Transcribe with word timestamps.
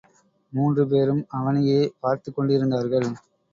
மூன்று 0.53 0.87
பேரும் 0.87 1.25
அவனையே 1.29 1.93
பார்த்துக் 1.99 2.35
கொண்டிருந்தார்கள். 2.35 3.09